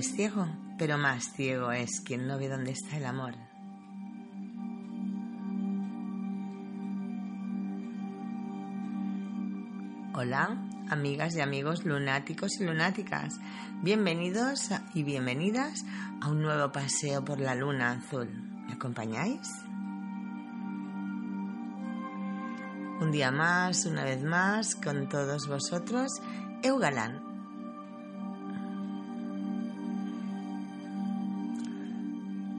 Es 0.00 0.14
ciego, 0.14 0.46
pero 0.78 0.96
más 0.96 1.30
ciego 1.34 1.72
es 1.72 2.00
quien 2.00 2.26
no 2.26 2.38
ve 2.38 2.48
dónde 2.48 2.70
está 2.70 2.96
el 2.96 3.04
amor. 3.04 3.34
Hola, 10.14 10.56
amigas 10.88 11.36
y 11.36 11.42
amigos 11.42 11.84
lunáticos 11.84 12.58
y 12.60 12.64
lunáticas. 12.64 13.38
Bienvenidos 13.82 14.70
y 14.94 15.02
bienvenidas 15.02 15.84
a 16.22 16.30
un 16.30 16.40
nuevo 16.40 16.72
paseo 16.72 17.22
por 17.22 17.38
la 17.38 17.54
luna 17.54 17.92
azul. 17.92 18.28
¿Me 18.66 18.72
acompañáis? 18.72 19.48
Un 23.02 23.10
día 23.12 23.30
más, 23.30 23.84
una 23.84 24.04
vez 24.04 24.22
más, 24.22 24.76
con 24.76 25.10
todos 25.10 25.46
vosotros, 25.46 26.22
Eugalán. 26.62 27.29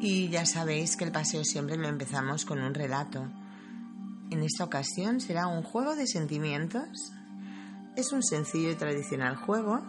Y 0.02 0.30
ya 0.30 0.46
sabéis 0.46 0.98
que 0.98 1.06
el 1.06 1.12
paseo 1.12 1.46
siempre 1.46 1.78
lo 1.78 1.88
empezamos 1.88 2.44
con 2.44 2.60
un 2.60 2.74
relato. 2.74 3.32
En 4.32 4.44
esta 4.44 4.64
ocasión 4.64 5.22
será 5.22 5.48
un 5.48 5.64
juego 5.64 5.96
de 5.96 6.08
sentimientos 6.08 7.14
es 7.96 8.14
un 8.14 8.24
sencillo 8.24 8.72
y 8.72 8.76
tradicional 8.76 9.36
juego 9.36 9.82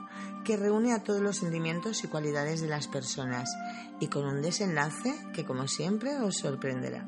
que 0.44 0.56
reúne 0.56 0.92
a 0.92 1.04
todos 1.04 1.20
los 1.20 1.36
sentimientos 1.36 2.02
y 2.02 2.08
cualidades 2.08 2.60
de 2.60 2.68
las 2.68 2.88
personas 2.88 3.48
y 4.00 4.08
con 4.08 4.24
un 4.24 4.42
desenlace 4.42 5.14
que 5.32 5.44
como 5.44 5.68
siempre 5.68 6.16
os 6.18 6.38
sorprenderá. 6.38 7.06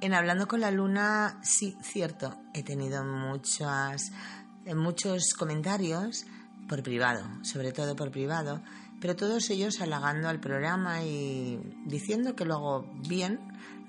En 0.00 0.14
Hablando 0.14 0.46
con 0.46 0.60
la 0.60 0.70
Luna, 0.70 1.40
sí, 1.42 1.76
cierto, 1.82 2.36
he 2.54 2.62
tenido 2.62 3.04
muchas, 3.04 4.12
muchos 4.74 5.34
comentarios 5.38 6.24
por 6.68 6.82
privado, 6.82 7.24
sobre 7.42 7.72
todo 7.72 7.96
por 7.96 8.10
privado, 8.10 8.62
pero 9.00 9.16
todos 9.16 9.48
ellos 9.50 9.80
halagando 9.80 10.28
al 10.28 10.40
programa 10.40 11.02
y 11.02 11.58
diciendo 11.86 12.34
que 12.34 12.44
lo 12.44 12.54
hago 12.54 12.86
bien, 13.08 13.40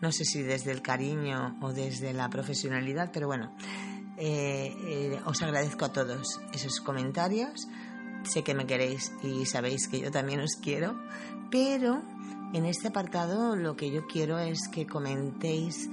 no 0.02 0.12
sé 0.12 0.24
si 0.24 0.42
desde 0.42 0.72
el 0.72 0.82
cariño 0.82 1.58
o 1.62 1.74
desde 1.74 2.14
la 2.14 2.30
profesionalidad, 2.30 3.12
pero 3.12 3.28
bueno, 3.28 3.54
eh, 4.18 4.76
eh, 4.86 5.20
os 5.26 5.42
agradezco 5.42 5.86
a 5.86 5.94
todos 5.94 6.40
esos 6.54 6.80
comentarios. 6.80 7.68
Sé 8.24 8.44
que 8.44 8.54
me 8.54 8.66
queréis 8.66 9.14
y 9.24 9.46
sabéis 9.46 9.88
que 9.88 10.00
yo 10.00 10.12
también 10.12 10.42
os 10.42 10.58
quiero, 10.62 11.00
pero 11.50 12.02
en 12.54 12.66
este 12.66 12.90
apartado 12.90 13.56
lo 13.56 13.76
que 13.76 13.92
yo 13.92 14.08
quiero 14.08 14.40
es 14.40 14.68
que 14.72 14.86
comentéis 14.86 15.90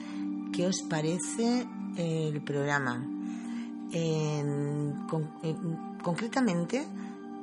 qué 0.53 0.67
os 0.67 0.83
parece 0.89 1.67
el 1.97 2.43
programa. 2.43 3.16
Concretamente, 6.03 6.87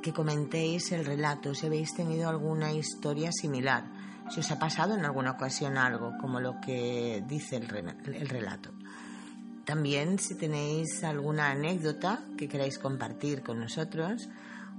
que 0.02 0.12
comentéis 0.12 0.92
el 0.92 1.04
relato, 1.04 1.54
si 1.54 1.66
habéis 1.66 1.94
tenido 1.94 2.28
alguna 2.28 2.72
historia 2.72 3.30
similar 3.32 3.84
si 4.30 4.40
os 4.40 4.50
ha 4.50 4.58
pasado 4.58 4.94
en 4.94 5.04
alguna 5.04 5.32
ocasión 5.32 5.76
algo, 5.76 6.16
como 6.20 6.40
lo 6.40 6.60
que 6.60 7.22
dice 7.26 7.56
el, 7.56 7.68
relato. 8.28 8.70
También 9.64 10.18
si 10.18 10.34
tenéis 10.34 11.04
alguna 11.04 11.50
anécdota 11.50 12.20
que 12.36 12.48
queráis 12.48 12.78
compartir 12.78 13.42
con 13.42 13.60
nosotros 13.60 14.28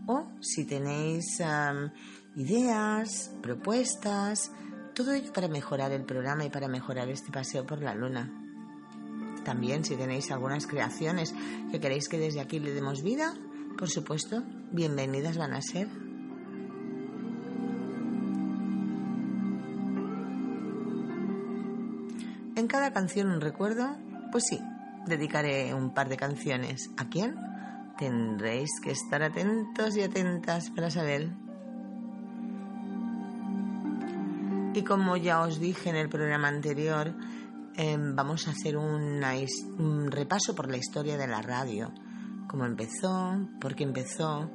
o 0.07 0.27
si 0.41 0.65
tenéis 0.65 1.41
ideas, 2.35 3.31
propuestas, 3.41 4.51
todo 4.93 5.13
ello 5.13 5.31
para 5.33 5.47
mejorar 5.47 5.91
el 5.91 6.03
programa 6.03 6.45
y 6.45 6.49
para 6.49 6.67
mejorar 6.67 7.09
este 7.09 7.31
paseo 7.31 7.65
por 7.65 7.81
la 7.81 7.95
luna. 7.95 8.44
También 9.45 9.85
si 9.85 9.95
tenéis 9.95 10.31
algunas 10.31 10.65
creaciones 10.65 11.33
que 11.71 11.79
queréis 11.79 12.09
que 12.09 12.17
desde 12.17 12.41
aquí 12.41 12.59
le 12.59 12.73
demos 12.73 13.03
vida, 13.03 13.33
por 13.77 13.89
supuesto, 13.89 14.43
bienvenidas 14.71 15.37
van 15.37 15.53
a 15.53 15.61
ser. 15.61 15.87
En 22.55 22.67
cada 22.67 22.91
canción 22.91 23.29
un 23.29 23.39
recuerdo, 23.39 23.95
pues 24.31 24.45
sí, 24.49 24.59
dedicaré 25.05 25.73
un 25.75 25.93
par 25.93 26.09
de 26.09 26.17
canciones. 26.17 26.89
¿A 26.97 27.07
quién? 27.07 27.35
Tendréis 27.99 28.71
que 28.81 28.91
estar 28.91 29.21
atentos 29.21 29.95
y 29.95 30.01
atentas 30.01 30.71
para 30.71 30.89
saber. 30.89 31.29
Y 34.73 34.83
como 34.83 35.17
ya 35.17 35.41
os 35.41 35.59
dije 35.59 35.89
en 35.91 35.97
el 35.97 36.09
programa 36.09 36.47
anterior, 36.47 37.13
em, 37.77 38.15
vamos 38.15 38.47
a 38.47 38.51
hacer 38.51 38.77
un 38.77 40.11
repaso 40.11 40.55
por 40.55 40.69
la 40.69 40.77
historia 40.77 41.17
de 41.17 41.27
la 41.27 41.41
radio. 41.41 41.91
Cómo 42.47 42.65
empezó, 42.65 43.37
por 43.59 43.75
qué 43.75 43.83
empezó, 43.83 44.49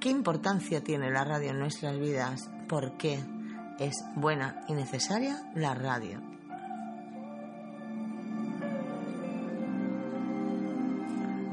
qué 0.00 0.10
importancia 0.10 0.82
tiene 0.82 1.10
la 1.10 1.24
radio 1.24 1.50
en 1.50 1.58
nuestras 1.58 1.98
vidas, 1.98 2.50
por 2.68 2.96
qué 2.96 3.24
es 3.78 3.94
buena 4.14 4.64
y 4.68 4.74
necesaria 4.74 5.50
la 5.54 5.74
radio. 5.74 6.20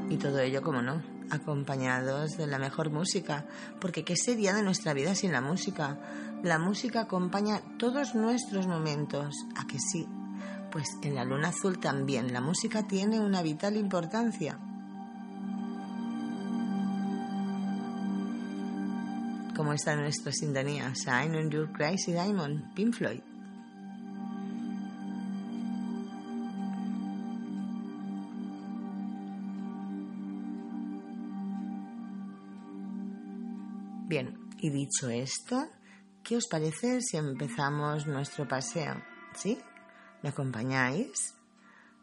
Y 0.08 0.16
todo 0.16 0.38
ello, 0.38 0.62
como 0.62 0.82
no, 0.82 1.02
acompañados 1.30 2.36
de 2.36 2.46
la 2.46 2.58
mejor 2.58 2.90
música, 2.90 3.46
porque 3.80 4.04
¿qué 4.04 4.16
sería 4.16 4.52
de 4.54 4.62
nuestra 4.62 4.92
vida 4.92 5.14
sin 5.14 5.32
la 5.32 5.40
música? 5.40 5.98
La 6.42 6.58
música 6.58 7.00
acompaña 7.00 7.62
todos 7.78 8.14
nuestros 8.14 8.66
momentos, 8.66 9.34
¿a 9.56 9.66
que 9.66 9.78
sí? 9.78 10.06
Pues 10.74 10.98
en 11.02 11.14
la 11.14 11.24
luna 11.24 11.50
azul 11.50 11.78
también 11.78 12.32
la 12.32 12.40
música 12.40 12.84
tiene 12.84 13.20
una 13.20 13.42
vital 13.42 13.76
importancia. 13.76 14.58
Como 19.54 19.72
está 19.72 19.94
nuestra 19.94 20.32
sintonía, 20.32 20.92
Shine 20.92 21.38
on 21.38 21.48
Your 21.48 21.70
Crazy 21.70 22.10
Diamond, 22.10 22.74
Pink 22.74 22.92
Floyd. 22.92 23.20
Bien, 34.08 34.36
y 34.58 34.70
dicho 34.70 35.08
esto, 35.08 35.68
¿qué 36.24 36.36
os 36.36 36.48
parece 36.48 37.00
si 37.00 37.16
empezamos 37.16 38.08
nuestro 38.08 38.48
paseo? 38.48 39.00
¿Sí? 39.36 39.56
¿Me 40.24 40.30
acompañáis? 40.30 41.34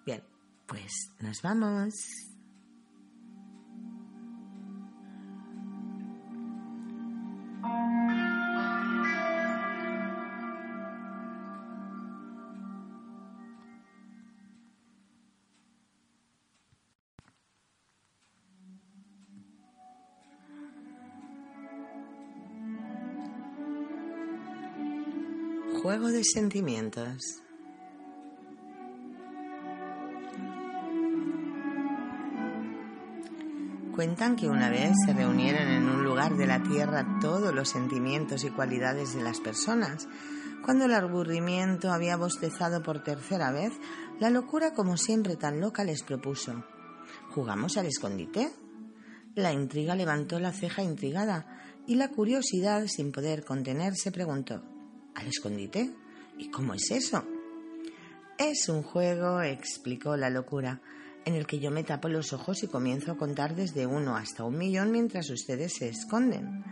Bien, 0.06 0.24
pues 0.68 1.10
nos 1.22 1.42
vamos. 1.42 1.96
Juego 25.82 26.10
de 26.10 26.24
sentimientos. 26.24 27.42
Cuentan 33.96 34.38
que 34.38 34.48
una 34.48 34.70
vez 34.70 34.94
se 35.06 35.14
reunieron 35.14 35.68
en 35.68 35.90
un 35.90 36.06
lugar 36.06 36.38
de 36.38 36.48
la 36.48 36.64
tierra 36.64 37.20
todos 37.20 37.54
los 37.54 37.70
sentimientos 37.70 38.46
y 38.46 38.50
cualidades 38.50 39.14
de 39.14 39.22
las 39.22 39.42
personas. 39.42 40.08
Cuando 40.64 40.86
el 40.86 40.94
aburrimiento 40.94 41.92
había 41.92 42.16
bostezado 42.16 42.82
por 42.84 43.04
tercera 43.04 43.52
vez, 43.52 43.74
la 44.20 44.30
locura, 44.30 44.74
como 44.74 44.96
siempre 44.96 45.36
tan 45.36 45.60
loca, 45.60 45.84
les 45.84 46.04
propuso. 46.04 46.64
¿Jugamos 47.32 47.76
al 47.76 47.88
escondite? 47.88 48.52
La 49.36 49.52
intriga 49.52 49.94
levantó 49.96 50.40
la 50.40 50.54
ceja 50.54 50.84
intrigada 50.84 51.46
y 51.86 51.96
la 51.96 52.08
curiosidad, 52.08 52.86
sin 52.88 53.12
poder 53.12 53.44
contenerse, 53.44 54.12
preguntó 54.12 54.64
¿Al 55.16 55.28
escondite? 55.28 55.94
¿Y 56.38 56.50
cómo 56.50 56.74
es 56.74 56.92
eso? 56.92 57.26
Es 58.38 58.70
un 58.70 58.84
juego, 58.84 59.42
explicó 59.42 60.16
la 60.16 60.30
locura, 60.30 60.82
en 61.26 61.36
el 61.36 61.46
que 61.46 61.60
yo 61.60 61.72
me 61.72 61.84
tapo 61.84 62.08
los 62.08 62.34
ojos 62.34 62.64
y 62.64 62.68
comienzo 62.68 63.12
a 63.12 63.18
contar 63.18 63.56
desde 63.56 63.86
uno 63.86 64.16
hasta 64.16 64.44
un 64.44 64.58
millón 64.58 64.92
mientras 64.92 65.30
ustedes 65.30 65.74
se 65.74 65.90
esconden. 65.90 66.64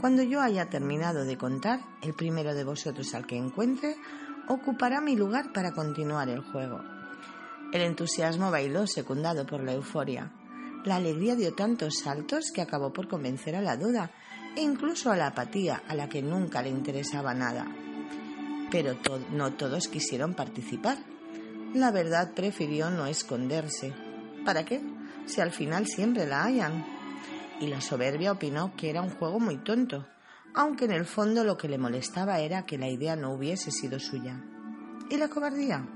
Cuando 0.00 0.22
yo 0.22 0.40
haya 0.40 0.66
terminado 0.66 1.24
de 1.24 1.36
contar, 1.36 1.80
el 2.02 2.14
primero 2.14 2.54
de 2.54 2.64
vosotros 2.64 3.14
al 3.14 3.26
que 3.26 3.36
encuentre 3.36 3.96
ocupará 4.48 5.00
mi 5.00 5.16
lugar 5.16 5.52
para 5.52 5.72
continuar 5.72 6.28
el 6.28 6.40
juego. 6.40 6.80
El 7.72 7.82
entusiasmo 7.82 8.50
bailó 8.50 8.86
secundado 8.86 9.44
por 9.44 9.62
la 9.62 9.74
euforia. 9.74 10.32
La 10.84 10.96
alegría 10.96 11.36
dio 11.36 11.54
tantos 11.54 11.98
saltos 11.98 12.50
que 12.54 12.62
acabó 12.62 12.92
por 12.92 13.08
convencer 13.08 13.56
a 13.56 13.60
la 13.60 13.76
duda 13.76 14.10
e 14.56 14.62
incluso 14.62 15.10
a 15.10 15.16
la 15.16 15.28
apatía, 15.28 15.82
a 15.86 15.94
la 15.94 16.08
que 16.08 16.22
nunca 16.22 16.62
le 16.62 16.70
interesaba 16.70 17.34
nada. 17.34 17.66
Pero 18.70 18.96
no 19.32 19.52
todos 19.54 19.88
quisieron 19.88 20.34
participar. 20.34 20.98
La 21.74 21.90
verdad 21.90 22.32
prefirió 22.34 22.90
no 22.90 23.06
esconderse. 23.06 23.94
¿Para 24.44 24.64
qué? 24.64 24.80
Si 25.26 25.40
al 25.40 25.50
final 25.50 25.86
siempre 25.86 26.26
la 26.26 26.44
hayan. 26.44 26.84
Y 27.60 27.66
la 27.66 27.80
soberbia 27.80 28.32
opinó 28.32 28.74
que 28.74 28.88
era 28.88 29.02
un 29.02 29.10
juego 29.10 29.38
muy 29.38 29.58
tonto, 29.58 30.06
aunque 30.54 30.86
en 30.86 30.92
el 30.92 31.04
fondo 31.04 31.44
lo 31.44 31.58
que 31.58 31.68
le 31.68 31.76
molestaba 31.76 32.40
era 32.40 32.64
que 32.64 32.78
la 32.78 32.88
idea 32.88 33.16
no 33.16 33.32
hubiese 33.32 33.70
sido 33.70 33.98
suya. 33.98 34.42
¿Y 35.10 35.16
la 35.18 35.28
cobardía? 35.28 35.86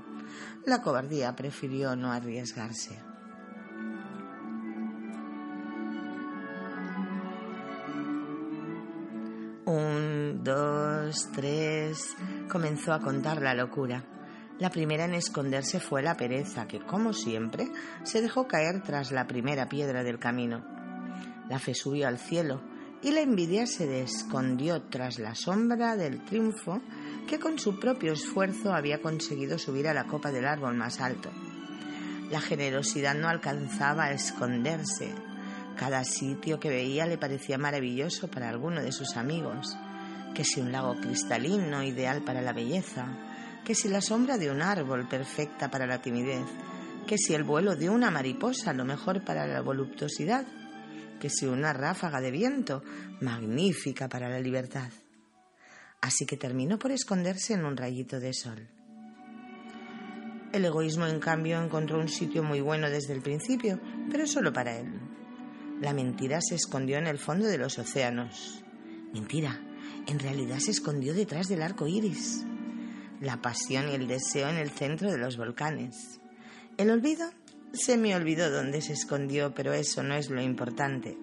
La 0.65 0.81
cobardía 0.81 1.35
prefirió 1.35 1.95
no 1.95 2.11
arriesgarse. 2.11 2.99
Un, 9.65 10.41
dos, 10.43 11.29
tres. 11.33 12.15
Comenzó 12.51 12.93
a 12.93 12.99
contar 12.99 13.41
la 13.41 13.53
locura. 13.53 14.03
La 14.63 14.69
primera 14.69 15.03
en 15.03 15.13
esconderse 15.13 15.81
fue 15.81 16.01
la 16.01 16.15
pereza, 16.15 16.69
que, 16.69 16.79
como 16.79 17.11
siempre, 17.11 17.67
se 18.03 18.21
dejó 18.21 18.47
caer 18.47 18.81
tras 18.81 19.11
la 19.11 19.27
primera 19.27 19.67
piedra 19.67 20.05
del 20.05 20.19
camino. 20.19 20.63
La 21.49 21.59
fe 21.59 21.73
subió 21.73 22.07
al 22.07 22.17
cielo 22.17 22.61
y 23.01 23.11
la 23.11 23.19
envidia 23.19 23.67
se 23.67 24.01
escondió 24.01 24.83
tras 24.83 25.19
la 25.19 25.35
sombra 25.35 25.97
del 25.97 26.23
triunfo 26.23 26.79
que 27.27 27.39
con 27.39 27.59
su 27.59 27.77
propio 27.77 28.13
esfuerzo 28.13 28.73
había 28.73 29.01
conseguido 29.01 29.59
subir 29.59 29.89
a 29.89 29.93
la 29.93 30.05
copa 30.05 30.31
del 30.31 30.45
árbol 30.45 30.75
más 30.75 31.01
alto. 31.01 31.29
La 32.31 32.39
generosidad 32.39 33.15
no 33.15 33.27
alcanzaba 33.27 34.05
a 34.05 34.13
esconderse, 34.13 35.13
cada 35.75 36.05
sitio 36.05 36.61
que 36.61 36.69
veía 36.69 37.05
le 37.05 37.17
parecía 37.17 37.57
maravilloso 37.57 38.29
para 38.29 38.47
alguno 38.47 38.81
de 38.81 38.93
sus 38.93 39.17
amigos, 39.17 39.75
que 40.33 40.45
si 40.45 40.61
un 40.61 40.71
lago 40.71 40.95
cristalino 41.01 41.83
ideal 41.83 42.21
para 42.21 42.41
la 42.41 42.53
belleza, 42.53 43.32
que 43.65 43.75
si 43.75 43.87
la 43.87 44.01
sombra 44.01 44.37
de 44.37 44.51
un 44.51 44.61
árbol 44.61 45.07
perfecta 45.07 45.69
para 45.71 45.87
la 45.87 46.01
timidez, 46.01 46.45
que 47.07 47.17
si 47.17 47.33
el 47.33 47.43
vuelo 47.43 47.75
de 47.75 47.89
una 47.89 48.11
mariposa 48.11 48.73
lo 48.73 48.85
mejor 48.85 49.23
para 49.23 49.47
la 49.47 49.61
voluptuosidad, 49.61 50.45
que 51.19 51.29
si 51.29 51.45
una 51.45 51.73
ráfaga 51.73 52.19
de 52.19 52.31
viento 52.31 52.83
magnífica 53.21 54.09
para 54.09 54.29
la 54.29 54.39
libertad. 54.39 54.89
Así 56.01 56.25
que 56.25 56.35
terminó 56.35 56.77
por 56.77 56.91
esconderse 56.91 57.53
en 57.53 57.63
un 57.63 57.77
rayito 57.77 58.19
de 58.19 58.33
sol. 58.33 58.67
El 60.51 60.65
egoísmo, 60.65 61.07
en 61.07 61.19
cambio, 61.19 61.63
encontró 61.63 61.99
un 61.99 62.09
sitio 62.09 62.43
muy 62.43 62.61
bueno 62.61 62.89
desde 62.89 63.13
el 63.13 63.21
principio, 63.21 63.79
pero 64.11 64.27
solo 64.27 64.51
para 64.53 64.77
él. 64.77 64.99
La 65.81 65.93
mentira 65.93 66.41
se 66.41 66.55
escondió 66.55 66.97
en 66.97 67.07
el 67.07 67.17
fondo 67.17 67.47
de 67.47 67.57
los 67.57 67.79
océanos. 67.79 68.63
Mentira, 69.13 69.59
en 70.07 70.19
realidad 70.19 70.59
se 70.59 70.71
escondió 70.71 71.13
detrás 71.13 71.47
del 71.47 71.63
arco 71.63 71.87
iris. 71.87 72.45
La 73.21 73.41
pasión 73.41 73.89
y 73.89 73.95
el 73.95 74.07
deseo 74.07 74.49
en 74.49 74.57
el 74.57 74.69
centro 74.69 75.11
de 75.11 75.17
los 75.17 75.37
volcanes. 75.37 76.19
El 76.77 76.89
olvido 76.89 77.29
se 77.73 77.97
me 77.97 78.15
olvidó 78.15 78.49
dónde 78.51 78.81
se 78.81 78.93
escondió, 78.93 79.53
pero 79.53 79.73
eso 79.73 80.03
no 80.03 80.15
es 80.15 80.29
lo 80.29 80.41
importante. 80.41 81.17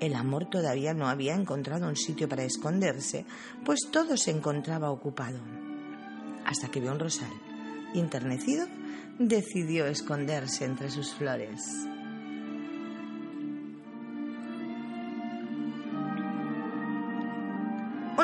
el 0.00 0.14
amor 0.14 0.50
todavía 0.50 0.94
no 0.94 1.08
había 1.08 1.34
encontrado 1.34 1.88
un 1.88 1.96
sitio 1.96 2.28
para 2.28 2.44
esconderse, 2.44 3.24
pues 3.64 3.80
todo 3.90 4.16
se 4.16 4.30
encontraba 4.32 4.90
ocupado. 4.90 5.38
Hasta 6.44 6.68
que 6.68 6.80
vio 6.80 6.90
un 6.90 6.98
rosal, 6.98 7.30
internecido 7.94 8.66
decidió 9.18 9.86
esconderse 9.86 10.64
entre 10.64 10.90
sus 10.90 11.14
flores. 11.14 11.60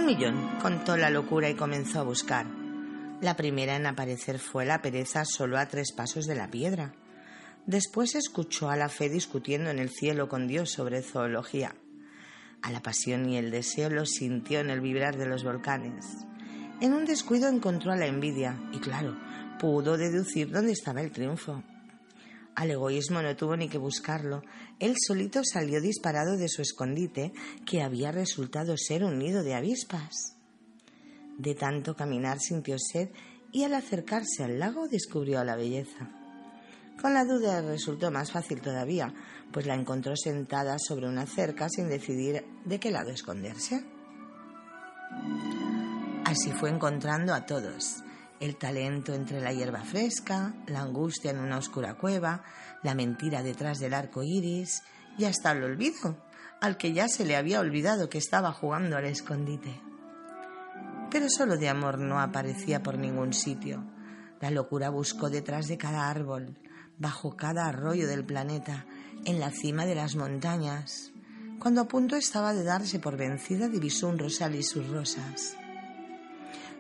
Millón, 0.09 0.49
contó 0.63 0.97
la 0.97 1.11
locura 1.11 1.51
y 1.51 1.55
comenzó 1.55 2.01
a 2.01 2.03
buscar. 2.03 2.47
La 3.21 3.37
primera 3.37 3.77
en 3.77 3.85
aparecer 3.85 4.39
fue 4.39 4.65
la 4.65 4.81
pereza 4.81 5.27
solo 5.27 5.59
a 5.59 5.67
tres 5.67 5.93
pasos 5.93 6.25
de 6.25 6.35
la 6.35 6.51
piedra. 6.51 6.95
Después 7.67 8.15
escuchó 8.15 8.71
a 8.71 8.77
la 8.77 8.89
fe 8.89 9.11
discutiendo 9.11 9.69
en 9.69 9.79
el 9.79 9.91
cielo 9.91 10.27
con 10.27 10.49
Dios 10.49 10.71
sobre 10.71 11.03
zoología. 11.03 11.75
A 12.63 12.73
la 12.73 12.81
pasión 12.81 13.29
y 13.29 13.37
el 13.37 13.51
deseo 13.51 13.91
lo 13.91 14.07
sintió 14.07 14.61
en 14.61 14.71
el 14.71 14.81
vibrar 14.81 15.19
de 15.19 15.27
los 15.27 15.45
volcanes. 15.45 16.07
En 16.81 16.95
un 16.95 17.05
descuido 17.05 17.47
encontró 17.47 17.93
a 17.93 17.97
la 17.97 18.07
envidia 18.07 18.59
y 18.73 18.79
claro, 18.79 19.15
pudo 19.61 19.99
deducir 19.99 20.51
dónde 20.51 20.73
estaba 20.73 21.03
el 21.03 21.13
triunfo. 21.13 21.63
Al 22.59 22.73
egoísmo 22.73 23.23
no 23.23 23.37
tuvo 23.37 23.57
ni 23.57 23.69
que 23.69 23.79
buscarlo. 23.79 24.43
Él 24.81 24.97
solito 24.99 25.43
salió 25.45 25.81
disparado 25.81 26.37
de 26.37 26.49
su 26.49 26.61
escondite, 26.61 27.33
que 27.65 27.83
había 27.83 28.11
resultado 28.11 28.75
ser 28.77 29.05
un 29.05 29.17
nido 29.17 29.45
de 29.45 29.55
avispas. 29.55 30.35
De 31.39 31.55
tanto 31.55 31.95
caminar 31.95 32.41
sintió 32.41 32.75
sed 32.81 33.11
y 33.53 33.63
al 33.63 33.75
acercarse 33.75 34.43
al 34.43 34.59
lago 34.59 34.89
descubrió 34.89 35.45
la 35.45 35.55
belleza. 35.55 36.11
Con 37.01 37.15
la 37.15 37.25
duda 37.25 37.63
resultó 37.63 38.11
más 38.11 38.33
fácil 38.33 38.61
todavía, 38.61 39.15
pues 39.53 39.65
la 39.65 39.77
encontró 39.77 40.17
sentada 40.17 40.79
sobre 40.81 41.07
una 41.07 41.27
cerca 41.27 41.69
sin 41.69 41.89
decidir 41.89 42.45
de 42.65 42.81
qué 42.81 42.91
lado 42.91 43.11
esconderse. 43.11 43.85
Así 46.25 46.51
fue 46.51 46.71
encontrando 46.71 47.33
a 47.33 47.47
todos, 47.47 48.03
el 48.41 48.57
talento 48.57 49.15
entre 49.15 49.41
la 49.41 49.53
hierba 49.53 49.83
fresca, 49.83 50.55
la 50.67 50.83
angustia 50.83 51.31
en 51.31 51.39
una 51.39 51.59
oscura 51.59 51.95
cueva, 51.95 52.43
la 52.83 52.95
mentira 52.95 53.43
detrás 53.43 53.79
del 53.79 53.95
arco 53.95 54.23
iris 54.23 54.83
y 55.17 55.25
hasta 55.25 55.53
el 55.53 55.65
olvido, 55.65 56.17
al 56.61 56.77
que 56.77 56.93
ya 56.93 57.09
se 57.09 57.25
le 57.25 57.37
había 57.37 57.61
olvidado 57.61 58.09
que 58.09 58.19
estaba 58.19 58.53
jugando 58.53 58.97
al 58.97 59.05
escondite. 59.05 59.81
Pero 61.11 61.27
solo 61.29 61.57
de 61.57 61.69
amor 61.69 61.99
no 61.99 62.21
aparecía 62.21 62.83
por 62.83 62.99
ningún 62.99 63.33
sitio. 63.33 63.85
La 64.41 64.51
locura 64.51 64.91
buscó 64.91 65.31
detrás 65.31 65.67
de 65.67 65.79
cada 65.79 66.09
árbol, 66.09 66.59
bajo 66.99 67.37
cada 67.37 67.67
arroyo 67.67 68.07
del 68.07 68.25
planeta, 68.25 68.87
en 69.25 69.41
la 69.41 69.51
cima 69.51 69.87
de 69.87 69.95
las 69.95 70.17
montañas. 70.17 71.13
Cuando 71.59 71.81
a 71.81 71.89
punto 71.89 72.15
estaba 72.15 72.55
de 72.55 72.63
darse 72.63 73.01
por 73.01 73.17
vencida, 73.17 73.69
divisó 73.69 74.09
un 74.09 74.19
rosal 74.19 74.55
y 74.55 74.63
sus 74.63 74.89
rosas. 74.89 75.57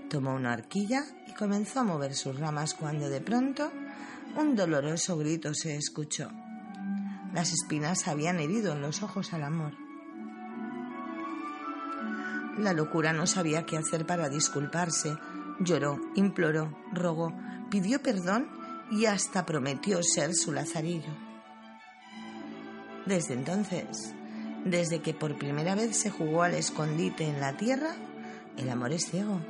Tomó 0.09 0.35
una 0.35 0.55
arquilla 0.55 1.05
y 1.27 1.35
comenzó 1.35 1.81
a 1.81 1.85
mover 1.85 2.15
sus 2.15 2.38
ramas 2.41 2.73
cuando 2.73 3.11
de 3.11 3.21
pronto 3.21 3.71
un 4.37 4.57
doloroso 4.57 5.19
grito 5.19 5.53
se 5.53 5.77
escuchó. 5.77 6.31
Las 7.35 7.53
espinas 7.53 8.09
habían 8.09 8.41
herido 8.41 8.73
en 8.73 8.81
los 8.81 9.03
ojos 9.03 9.35
al 9.35 9.43
amor. 9.43 9.75
La 12.57 12.73
locura 12.73 13.12
no 13.12 13.27
sabía 13.27 13.67
qué 13.67 13.77
hacer 13.77 14.07
para 14.07 14.31
disculparse. 14.31 15.15
Lloró, 15.61 16.00
imploró, 16.15 16.75
rogó, 16.93 17.35
pidió 17.71 18.03
perdón 18.03 18.49
y 18.91 19.05
hasta 19.05 19.45
prometió 19.45 20.03
ser 20.03 20.35
su 20.35 20.53
lazarillo. 20.53 21.12
Desde 23.05 23.35
entonces, 23.35 24.15
desde 24.65 25.03
que 25.03 25.12
por 25.12 25.37
primera 25.37 25.75
vez 25.75 25.99
se 25.99 26.11
jugó 26.11 26.45
al 26.45 26.55
escondite 26.55 27.29
en 27.29 27.41
la 27.41 27.59
tierra, 27.59 27.95
el 28.57 28.71
amor 28.71 28.93
es 28.93 29.11
ciego 29.11 29.41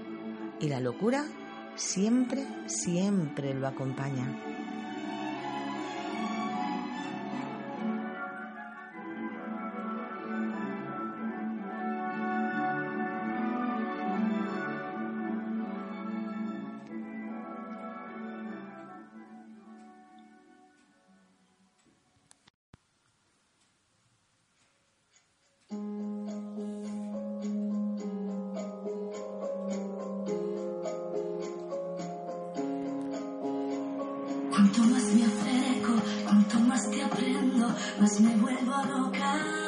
y 0.61 0.69
la 0.69 0.81
locura 0.81 1.25
siempre, 1.77 2.45
siempre 2.67 3.55
lo 3.55 3.69
acompaña. 3.69 4.48
Más 38.01 38.21
me 38.21 38.37
vuelvo 38.37 38.73
loca. 38.85 39.68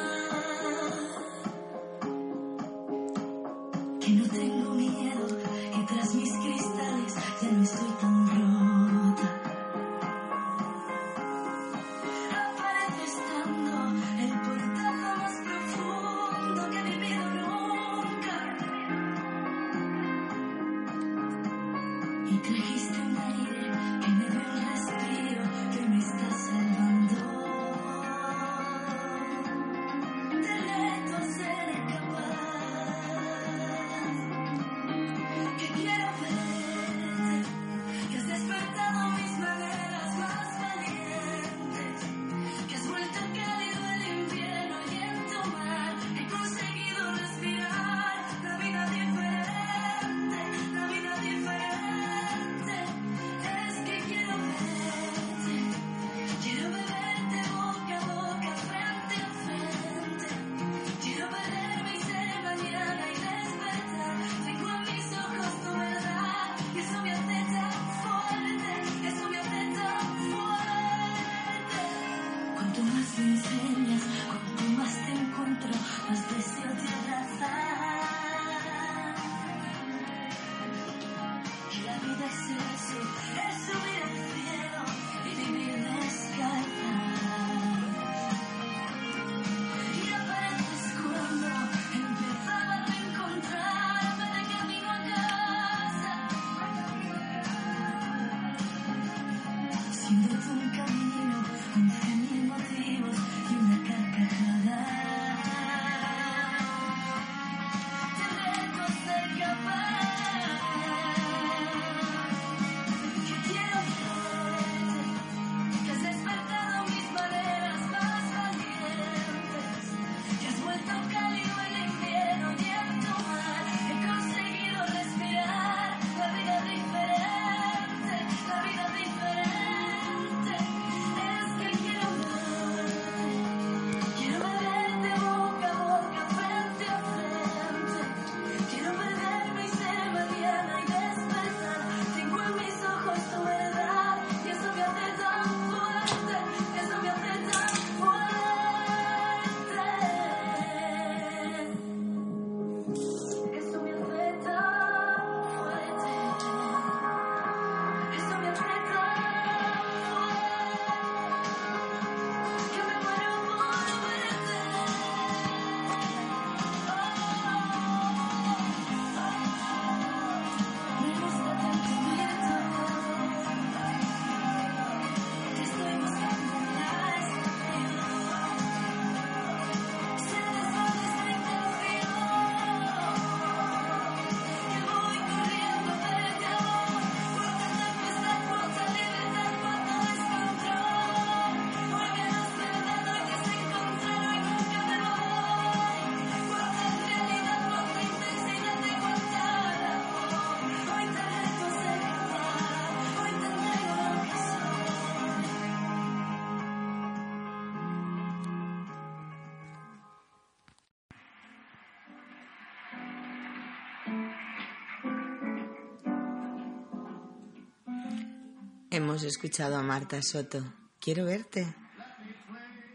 Hemos 218.93 219.23
escuchado 219.23 219.77
a 219.77 219.83
Marta 219.83 220.21
Soto. 220.21 220.61
Quiero 220.99 221.23
verte. 221.23 221.65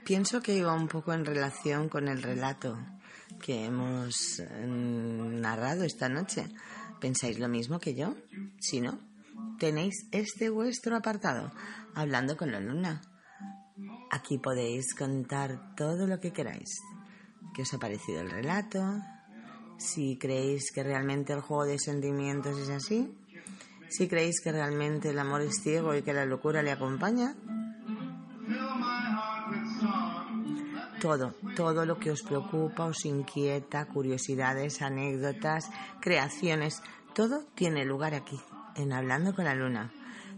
Pienso 0.05 0.43
que 0.43 0.55
iba 0.55 0.75
un 0.75 0.89
poco 0.89 1.15
en 1.15 1.25
relación 1.25 1.89
con 1.89 2.09
el 2.09 2.23
relato 2.23 2.79
que 3.41 3.65
hemos 3.65 4.41
eh, 4.41 4.67
narrado 4.67 5.85
esta 5.85 6.11
noche. 6.11 6.51
¿Pensáis 7.01 7.39
lo 7.39 7.49
mismo 7.49 7.81
que 7.81 7.95
yo? 7.95 8.15
Si 8.61 8.83
no, 8.83 9.01
tenéis 9.59 10.07
este 10.13 10.51
vuestro 10.51 10.97
apartado, 10.97 11.51
hablando 11.95 12.37
con 12.37 12.53
la 12.53 12.61
luna. 12.61 13.01
Aquí 14.11 14.37
podéis 14.37 14.95
contar 14.95 15.75
todo 15.77 16.07
lo 16.07 16.21
que 16.21 16.31
queráis. 16.31 16.79
¿Qué 17.55 17.63
os 17.63 17.73
ha 17.73 17.79
parecido 17.79 18.21
el 18.21 18.31
relato? 18.31 19.01
Si 19.79 20.19
creéis 20.19 20.73
que 20.73 20.83
realmente 20.83 21.33
el 21.33 21.41
juego 21.41 21.65
de 21.65 21.79
sentimientos 21.79 22.59
es 22.59 22.69
así. 22.69 23.17
Si 23.89 24.09
creéis 24.09 24.41
que 24.43 24.53
realmente 24.53 25.11
el 25.11 25.19
amor 25.19 25.43
es 25.43 25.63
ciego 25.63 25.95
y 25.95 26.03
que 26.03 26.13
la 26.13 26.25
locura 26.25 26.63
le 26.63 26.73
acompaña. 26.73 27.35
Todo, 31.01 31.35
todo 31.55 31.85
lo 31.85 31.99
que 31.99 32.11
os 32.11 32.23
preocupa, 32.23 32.87
os 32.87 33.05
inquieta, 33.05 33.87
curiosidades, 33.87 34.83
anécdotas, 34.83 35.71
creaciones, 36.01 36.83
todo 37.15 37.45
tiene 37.55 37.85
lugar 37.85 38.15
aquí, 38.15 38.41
en 38.77 38.93
Hablando 38.93 39.35
con 39.35 39.45
la 39.45 39.55
Luna. 39.55 39.93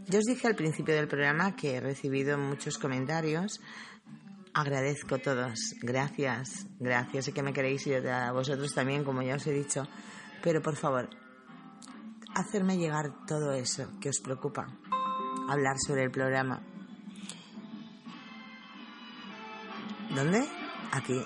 Yo 0.06 0.18
os 0.18 0.24
dije 0.24 0.48
al 0.48 0.56
principio 0.56 0.94
del 0.94 1.06
programa 1.06 1.54
que 1.54 1.76
he 1.76 1.80
recibido 1.80 2.38
muchos 2.38 2.78
comentarios. 2.78 3.60
Agradezco 4.54 5.18
todos. 5.18 5.74
Gracias, 5.82 6.66
gracias. 6.80 7.26
Sé 7.26 7.32
que 7.32 7.42
me 7.42 7.52
queréis 7.52 7.86
y 7.86 7.94
a 7.94 8.32
vosotros 8.32 8.74
también, 8.74 9.04
como 9.04 9.22
ya 9.22 9.36
os 9.36 9.46
he 9.46 9.52
dicho. 9.52 9.86
Pero 10.42 10.62
por 10.62 10.76
favor, 10.76 11.10
hacerme 12.38 12.78
llegar 12.78 13.26
todo 13.26 13.52
eso 13.52 13.90
que 14.00 14.08
os 14.08 14.20
preocupa. 14.20 14.66
Hablar 15.48 15.76
sobre 15.84 16.04
el 16.04 16.10
programa. 16.10 16.62
¿Dónde? 20.14 20.48
Aquí. 20.92 21.20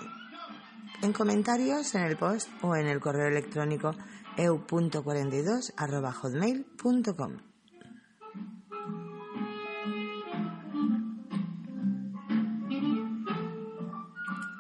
En 1.03 1.13
comentarios, 1.13 1.95
en 1.95 2.03
el 2.03 2.17
post 2.17 2.49
o 2.63 2.75
en 2.77 2.87
el 2.87 3.01
correo 3.01 3.29
electrónico 3.29 3.95
eu.42.hotmail.com. 4.37 7.33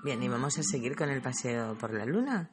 Bien, 0.04 0.23
y 0.23 0.28
vamos 0.28 0.59
a 0.59 0.62
seguir 0.64 0.97
con 0.97 1.09
el 1.09 1.23
paseo 1.23 1.78
por 1.78 1.94
la 1.94 2.04
luna. 2.04 2.50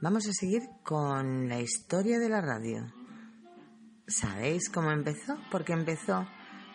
Vamos 0.00 0.26
a 0.28 0.32
seguir 0.32 0.62
con 0.84 1.48
la 1.48 1.60
historia 1.60 2.18
de 2.18 2.28
la 2.28 2.40
radio. 2.40 2.86
¿Sabéis 4.08 4.68
cómo 4.68 4.92
empezó? 4.92 5.36
¿Por 5.50 5.64
qué 5.64 5.72
empezó? 5.72 6.28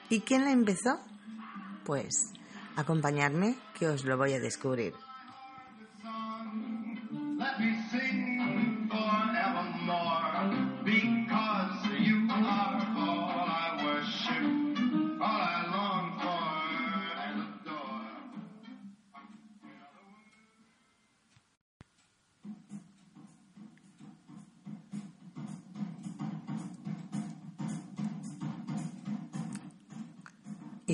¿Y 0.09 0.19
quién 0.21 0.43
la 0.43 0.51
empezó? 0.51 0.99
Pues 1.85 2.33
acompañadme 2.75 3.55
que 3.79 3.87
os 3.87 4.03
lo 4.03 4.17
voy 4.17 4.33
a 4.33 4.39
descubrir. 4.41 4.93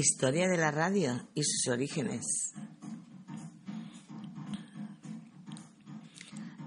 Historia 0.10 0.48
de 0.48 0.56
la 0.56 0.72
radio 0.72 1.28
y 1.36 1.44
sus 1.44 1.68
orígenes. 1.68 2.54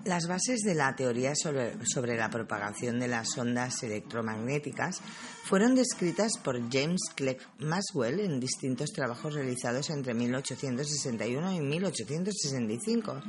Las 0.04 0.28
bases 0.28 0.60
de 0.60 0.74
la 0.74 0.94
teoría 0.94 1.34
sobre, 1.34 1.74
sobre, 1.86 2.18
la 2.18 2.28
propagación 2.28 3.00
de 3.00 3.08
las 3.08 3.38
ondas 3.38 3.82
electromagnéticas 3.82 5.00
fueron 5.44 5.74
descritas 5.74 6.32
por 6.44 6.60
James 6.70 7.00
Clerk 7.14 7.40
Maxwell 7.60 8.20
en 8.20 8.40
distintos 8.40 8.90
trabajos 8.90 9.32
realizados 9.32 9.88
entre 9.88 10.12
1861 10.12 11.52
y 11.54 11.60
1865. 11.60 13.22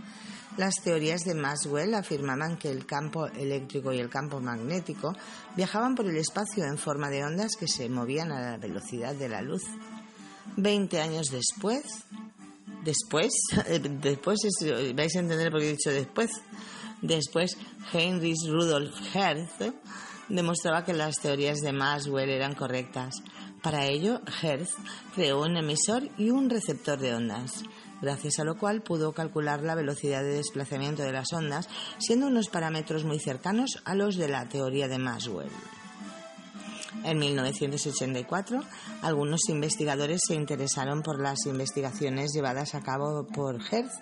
Las 0.57 0.75
teorías 0.83 1.21
de 1.21 1.35
Maxwell 1.35 1.93
afirmaban 1.93 2.57
que 2.57 2.69
el 2.69 2.85
campo 2.85 3.27
eléctrico 3.27 3.93
y 3.93 3.99
el 3.99 4.09
campo 4.09 4.41
magnético 4.41 5.15
viajaban 5.55 5.95
por 5.95 6.05
el 6.05 6.17
espacio 6.17 6.65
en 6.65 6.77
forma 6.77 7.09
de 7.09 7.23
ondas 7.23 7.55
que 7.57 7.69
se 7.69 7.87
movían 7.87 8.33
a 8.33 8.41
la 8.41 8.57
velocidad 8.57 9.15
de 9.15 9.29
la 9.29 9.41
luz. 9.41 9.63
Veinte 10.57 10.99
años 10.99 11.27
después, 11.31 11.83
después, 12.83 13.31
después 14.01 14.39
es, 14.43 14.95
vais 14.95 15.15
a 15.15 15.19
entender 15.19 15.51
por 15.51 15.59
qué 15.61 15.69
he 15.69 15.71
dicho 15.71 15.91
después, 15.91 16.31
después 17.01 17.57
Heinrich 17.93 18.47
Rudolf 18.47 18.93
Hertz 19.15 19.73
demostraba 20.29 20.83
que 20.83 20.93
las 20.93 21.15
teorías 21.21 21.59
de 21.59 21.73
Maxwell 21.73 22.29
eran 22.29 22.55
correctas. 22.55 23.15
Para 23.61 23.85
ello, 23.85 24.21
Hertz 24.41 24.75
creó 25.13 25.41
un 25.41 25.57
emisor 25.57 26.09
y 26.17 26.31
un 26.31 26.49
receptor 26.49 26.99
de 26.99 27.13
ondas, 27.13 27.63
gracias 28.01 28.39
a 28.39 28.43
lo 28.43 28.57
cual 28.57 28.81
pudo 28.81 29.13
calcular 29.13 29.61
la 29.61 29.75
velocidad 29.75 30.23
de 30.23 30.35
desplazamiento 30.35 31.03
de 31.03 31.11
las 31.11 31.31
ondas, 31.33 31.69
siendo 31.99 32.27
unos 32.27 32.49
parámetros 32.49 33.05
muy 33.05 33.19
cercanos 33.19 33.81
a 33.85 33.93
los 33.93 34.15
de 34.15 34.29
la 34.29 34.49
teoría 34.49 34.87
de 34.87 34.97
Maxwell. 34.97 35.51
En 37.03 37.17
1984, 37.17 38.61
algunos 39.01 39.49
investigadores 39.49 40.21
se 40.27 40.35
interesaron 40.35 41.01
por 41.01 41.19
las 41.19 41.45
investigaciones 41.45 42.31
llevadas 42.33 42.75
a 42.75 42.81
cabo 42.81 43.25
por 43.27 43.59
Hertz 43.71 43.95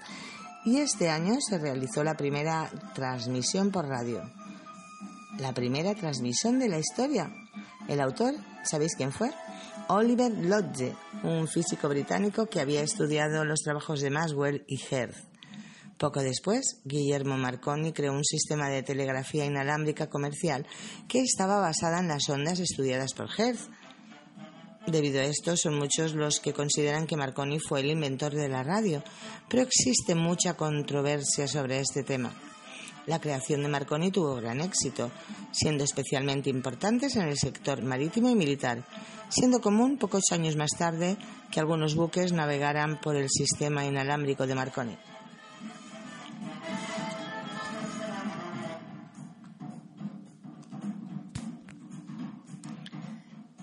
y 0.66 0.78
este 0.78 1.10
año 1.10 1.36
se 1.40 1.58
realizó 1.58 2.04
la 2.04 2.18
primera 2.18 2.70
transmisión 2.94 3.72
por 3.72 3.88
radio. 3.88 4.22
La 5.38 5.54
primera 5.54 5.96
transmisión 5.96 6.60
de 6.60 6.68
la 6.68 6.80
historia. 6.80 7.32
El 7.88 8.02
autor, 8.02 8.36
¿sabéis 8.64 8.96
quién 8.96 9.14
fue? 9.14 9.32
Oliver 9.88 10.32
Lodge, 10.32 10.94
un 11.24 11.48
físico 11.48 11.88
británico 11.88 12.48
que 12.48 12.60
había 12.60 12.82
estudiado 12.82 13.46
los 13.46 13.62
trabajos 13.62 14.02
de 14.02 14.10
Maxwell 14.10 14.66
y 14.68 14.80
Hertz. 14.92 15.29
Poco 16.00 16.22
después, 16.22 16.80
Guillermo 16.86 17.38
Marconi 17.38 17.92
creó 17.92 18.14
un 18.14 18.24
sistema 18.24 18.70
de 18.70 18.84
telegrafía 18.84 19.46
inalámbrica 19.46 20.10
comercial 20.10 20.66
que 21.10 21.20
estaba 21.20 21.60
basada 21.60 22.00
en 22.00 22.08
las 22.08 22.30
ondas 22.30 22.62
estudiadas 22.62 23.14
por 23.14 23.28
Hertz. 23.38 23.68
Debido 24.88 25.20
a 25.20 25.26
esto, 25.26 25.58
son 25.58 25.78
muchos 25.78 26.14
los 26.16 26.40
que 26.40 26.54
consideran 26.54 27.06
que 27.06 27.18
Marconi 27.18 27.60
fue 27.60 27.82
el 27.82 27.92
inventor 27.92 28.34
de 28.34 28.48
la 28.48 28.64
radio, 28.64 29.04
pero 29.50 29.62
existe 29.62 30.16
mucha 30.16 30.54
controversia 30.54 31.50
sobre 31.50 31.82
este 31.82 32.04
tema. 32.04 32.32
La 33.06 33.20
creación 33.20 33.62
de 33.62 33.68
Marconi 33.68 34.10
tuvo 34.10 34.36
gran 34.36 34.62
éxito, 34.62 35.12
siendo 35.52 35.84
especialmente 35.84 36.50
importantes 36.50 37.18
en 37.18 37.24
el 37.24 37.38
sector 37.38 37.84
marítimo 37.84 38.30
y 38.30 38.36
militar, 38.36 38.86
siendo 39.28 39.60
común 39.60 39.98
pocos 39.98 40.24
años 40.32 40.56
más 40.56 40.72
tarde 40.78 41.18
que 41.52 41.60
algunos 41.60 41.96
buques 41.96 42.32
navegaran 42.32 43.02
por 43.02 43.18
el 43.18 43.30
sistema 43.30 43.86
inalámbrico 43.86 44.48
de 44.48 44.56
Marconi. 44.56 44.98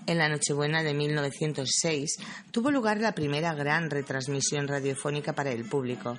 En 0.07 0.19
la 0.19 0.29
Nochebuena 0.29 0.83
de 0.83 0.93
1906 0.93 2.15
tuvo 2.51 2.71
lugar 2.71 3.01
la 3.01 3.11
primera 3.11 3.53
gran 3.53 3.89
retransmisión 3.89 4.65
radiofónica 4.65 5.33
para 5.33 5.51
el 5.51 5.65
público. 5.65 6.17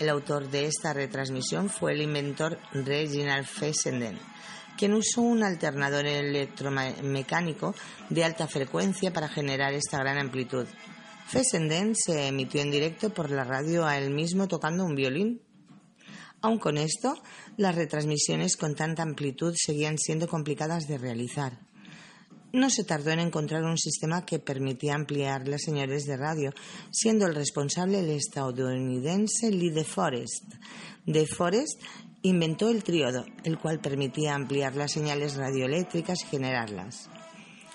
El 0.00 0.08
autor 0.08 0.50
de 0.50 0.66
esta 0.66 0.92
retransmisión 0.92 1.70
fue 1.70 1.92
el 1.92 2.02
inventor 2.02 2.58
Reginald 2.72 3.46
Fessenden, 3.46 4.18
quien 4.76 4.94
usó 4.94 5.22
un 5.22 5.44
alternador 5.44 6.06
electromecánico 6.06 7.72
de 8.08 8.24
alta 8.24 8.48
frecuencia 8.48 9.12
para 9.12 9.28
generar 9.28 9.74
esta 9.74 9.98
gran 9.98 10.18
amplitud. 10.18 10.66
Fessenden 11.28 11.94
se 11.94 12.26
emitió 12.26 12.60
en 12.60 12.72
directo 12.72 13.10
por 13.10 13.30
la 13.30 13.44
radio 13.44 13.86
a 13.86 13.96
él 13.96 14.10
mismo 14.10 14.48
tocando 14.48 14.84
un 14.84 14.96
violín. 14.96 15.40
Aun 16.40 16.58
con 16.58 16.78
esto, 16.78 17.14
las 17.56 17.76
retransmisiones 17.76 18.56
con 18.56 18.74
tanta 18.74 19.04
amplitud 19.04 19.54
seguían 19.56 19.98
siendo 19.98 20.26
complicadas 20.26 20.88
de 20.88 20.98
realizar. 20.98 21.69
No 22.52 22.68
se 22.68 22.82
tardó 22.82 23.10
en 23.10 23.20
encontrar 23.20 23.62
un 23.62 23.78
sistema 23.78 24.24
que 24.26 24.40
permitía 24.40 24.94
ampliar 24.94 25.46
las 25.46 25.62
señales 25.62 26.04
de 26.06 26.16
radio, 26.16 26.52
siendo 26.90 27.26
el 27.26 27.34
responsable 27.36 28.00
el 28.00 28.10
estadounidense 28.10 29.52
Lee 29.52 29.70
De 29.70 29.84
Forest. 29.84 30.44
De 31.06 31.26
Forest 31.26 31.80
inventó 32.22 32.68
el 32.68 32.82
tríodo, 32.82 33.24
el 33.44 33.58
cual 33.58 33.80
permitía 33.80 34.34
ampliar 34.34 34.74
las 34.74 34.92
señales 34.92 35.36
radioeléctricas 35.36 36.22
y 36.22 36.26
generarlas. 36.26 37.08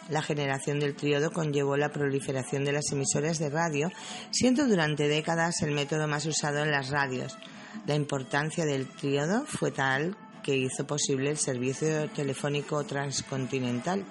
La 0.10 0.22
generación 0.22 0.80
del 0.80 0.96
tríodo 0.96 1.32
conllevó 1.32 1.78
la 1.78 1.92
proliferación 1.92 2.64
de 2.64 2.74
las 2.74 2.92
emisoras 2.92 3.40
de 3.40 3.50
radio, 3.50 3.90
siendo 4.30 4.68
durante 4.68 5.08
décadas 5.08 5.62
el 5.62 5.72
método 5.72 6.08
más 6.08 6.26
usado 6.26 6.60
en 6.60 6.72
las 6.72 6.90
radios. 6.90 7.38
La 7.88 7.96
importancia 7.96 8.66
del 8.66 8.88
tríodo 8.88 9.46
fue 9.46 9.72
tal 9.72 10.16
que 10.44 10.56
hizo 10.56 10.86
posible 10.86 11.32
el 11.32 11.38
servicio 11.38 12.08
telefónico 12.12 12.84
transcontinental. 12.84 14.06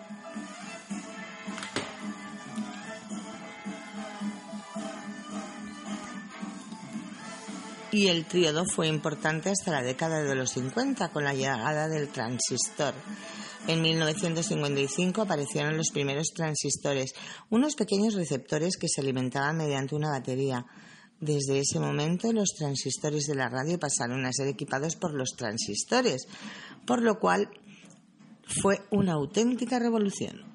Y 7.94 8.08
el 8.08 8.24
tríodo 8.24 8.64
fue 8.64 8.88
importante 8.88 9.50
hasta 9.50 9.70
la 9.70 9.80
década 9.80 10.20
de 10.24 10.34
los 10.34 10.50
50 10.50 11.10
con 11.10 11.22
la 11.22 11.32
llegada 11.32 11.88
del 11.88 12.08
transistor. 12.08 12.92
En 13.68 13.82
1955 13.82 15.22
aparecieron 15.22 15.76
los 15.76 15.90
primeros 15.92 16.32
transistores, 16.34 17.14
unos 17.50 17.76
pequeños 17.76 18.14
receptores 18.14 18.76
que 18.76 18.88
se 18.88 19.00
alimentaban 19.00 19.58
mediante 19.58 19.94
una 19.94 20.10
batería. 20.10 20.66
Desde 21.20 21.60
ese 21.60 21.78
momento 21.78 22.32
los 22.32 22.54
transistores 22.58 23.26
de 23.26 23.36
la 23.36 23.48
radio 23.48 23.78
pasaron 23.78 24.26
a 24.26 24.32
ser 24.32 24.48
equipados 24.48 24.96
por 24.96 25.14
los 25.14 25.30
transistores, 25.36 26.26
por 26.84 27.00
lo 27.00 27.20
cual 27.20 27.48
fue 28.60 28.80
una 28.90 29.12
auténtica 29.12 29.78
revolución. 29.78 30.53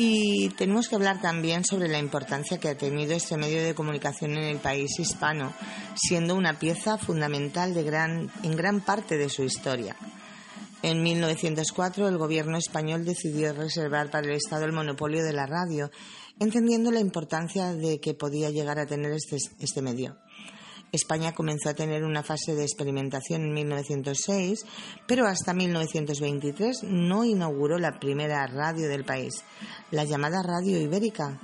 Y 0.00 0.50
tenemos 0.50 0.88
que 0.88 0.94
hablar 0.94 1.20
también 1.20 1.64
sobre 1.64 1.88
la 1.88 1.98
importancia 1.98 2.58
que 2.58 2.68
ha 2.68 2.78
tenido 2.78 3.14
este 3.14 3.36
medio 3.36 3.60
de 3.60 3.74
comunicación 3.74 4.36
en 4.36 4.44
el 4.44 4.58
país 4.58 4.96
hispano, 5.00 5.52
siendo 5.96 6.36
una 6.36 6.56
pieza 6.60 6.98
fundamental 6.98 7.74
de 7.74 7.82
gran, 7.82 8.30
en 8.44 8.56
gran 8.56 8.80
parte 8.80 9.18
de 9.18 9.28
su 9.28 9.42
historia. 9.42 9.96
En 10.82 11.02
1904 11.02 12.06
el 12.06 12.16
gobierno 12.16 12.58
español 12.58 13.04
decidió 13.04 13.52
reservar 13.52 14.08
para 14.08 14.28
el 14.28 14.36
Estado 14.36 14.66
el 14.66 14.72
monopolio 14.72 15.24
de 15.24 15.32
la 15.32 15.46
radio, 15.46 15.90
entendiendo 16.38 16.92
la 16.92 17.00
importancia 17.00 17.74
de 17.74 17.98
que 17.98 18.14
podía 18.14 18.50
llegar 18.50 18.78
a 18.78 18.86
tener 18.86 19.10
este, 19.10 19.38
este 19.58 19.82
medio. 19.82 20.16
España 20.92 21.34
comenzó 21.34 21.68
a 21.68 21.74
tener 21.74 22.04
una 22.04 22.22
fase 22.22 22.54
de 22.54 22.62
experimentación 22.62 23.42
en 23.42 23.52
1906, 23.52 24.64
pero 25.06 25.26
hasta 25.26 25.52
1923 25.52 26.84
no 26.84 27.24
inauguró 27.24 27.78
la 27.78 27.98
primera 27.98 28.46
radio 28.46 28.88
del 28.88 29.04
país, 29.04 29.44
la 29.90 30.04
llamada 30.04 30.42
Radio 30.42 30.80
Ibérica. 30.80 31.38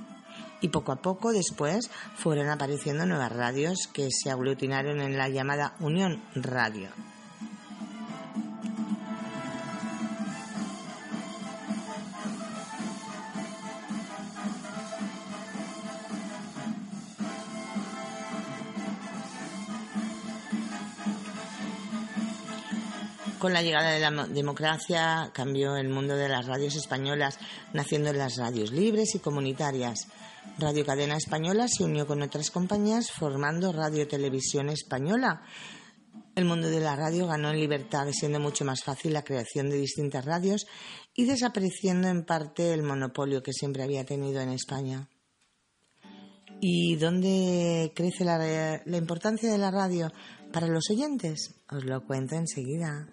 y 0.61 0.69
poco 0.69 0.93
a 0.93 1.01
poco 1.01 1.31
después 1.31 1.91
fueron 2.15 2.49
apareciendo 2.49 3.05
nuevas 3.05 3.31
radios 3.31 3.87
que 3.93 4.07
se 4.09 4.31
aglutinaron 4.31 4.99
en 5.01 5.15
la 5.15 5.29
llamada 5.29 5.75
Unión 5.79 6.23
Radio. 6.33 6.89
Con 23.45 23.53
la 23.53 23.61
llegada 23.61 23.91
de 23.91 23.99
la 23.99 24.09
mo- 24.09 24.25
democracia 24.27 25.29
cambió 25.31 25.75
el 25.77 25.87
mundo 25.87 26.15
de 26.15 26.27
las 26.27 26.47
radios 26.47 26.75
españolas, 26.75 27.37
naciendo 27.73 28.11
las 28.11 28.37
radios 28.37 28.71
libres 28.71 29.13
y 29.13 29.19
comunitarias. 29.19 30.07
Radio 30.57 30.83
Cadena 30.83 31.15
Española 31.15 31.67
se 31.67 31.83
unió 31.83 32.07
con 32.07 32.23
otras 32.23 32.49
compañías 32.49 33.11
formando 33.11 33.71
Radio 33.71 34.07
Televisión 34.07 34.69
Española. 34.69 35.43
El 36.33 36.45
mundo 36.45 36.71
de 36.71 36.79
la 36.79 36.95
radio 36.95 37.27
ganó 37.27 37.51
en 37.51 37.59
libertad, 37.59 38.07
siendo 38.13 38.39
mucho 38.39 38.65
más 38.65 38.81
fácil 38.83 39.13
la 39.13 39.21
creación 39.23 39.69
de 39.69 39.77
distintas 39.77 40.25
radios 40.25 40.65
y 41.13 41.25
desapareciendo 41.25 42.07
en 42.07 42.25
parte 42.25 42.73
el 42.73 42.81
monopolio 42.81 43.43
que 43.43 43.53
siempre 43.53 43.83
había 43.83 44.05
tenido 44.05 44.41
en 44.41 44.49
España. 44.49 45.07
¿Y 46.61 46.95
dónde 46.95 47.91
crece 47.95 48.25
la, 48.25 48.39
la 48.83 48.97
importancia 48.97 49.51
de 49.51 49.59
la 49.59 49.69
radio 49.69 50.11
para 50.51 50.65
los 50.65 50.89
oyentes? 50.89 51.53
Os 51.69 51.85
lo 51.85 52.03
cuento 52.07 52.33
enseguida. 52.33 53.11